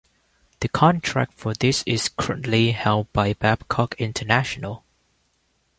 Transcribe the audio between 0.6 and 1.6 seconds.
The contract for